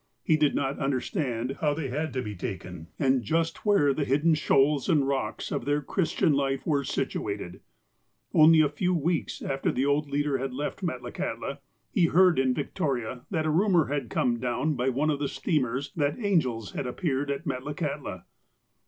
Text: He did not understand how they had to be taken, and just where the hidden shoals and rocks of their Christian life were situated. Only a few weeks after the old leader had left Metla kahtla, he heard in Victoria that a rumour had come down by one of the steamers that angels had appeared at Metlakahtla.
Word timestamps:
He 0.23 0.35
did 0.35 0.55
not 0.55 0.79
understand 0.79 1.57
how 1.61 1.75
they 1.75 1.89
had 1.89 2.11
to 2.13 2.23
be 2.23 2.33
taken, 2.33 2.87
and 2.97 3.21
just 3.21 3.67
where 3.67 3.93
the 3.93 4.03
hidden 4.03 4.33
shoals 4.33 4.89
and 4.89 5.07
rocks 5.07 5.51
of 5.51 5.63
their 5.65 5.79
Christian 5.83 6.33
life 6.33 6.65
were 6.65 6.83
situated. 6.83 7.61
Only 8.33 8.61
a 8.61 8.67
few 8.69 8.95
weeks 8.95 9.43
after 9.43 9.71
the 9.71 9.85
old 9.85 10.09
leader 10.09 10.39
had 10.39 10.55
left 10.55 10.81
Metla 10.81 11.11
kahtla, 11.13 11.59
he 11.91 12.05
heard 12.05 12.39
in 12.39 12.55
Victoria 12.55 13.27
that 13.29 13.45
a 13.45 13.51
rumour 13.51 13.93
had 13.93 14.09
come 14.09 14.39
down 14.39 14.73
by 14.73 14.89
one 14.89 15.11
of 15.11 15.19
the 15.19 15.29
steamers 15.29 15.91
that 15.95 16.17
angels 16.17 16.71
had 16.71 16.87
appeared 16.87 17.29
at 17.29 17.45
Metlakahtla. 17.45 18.23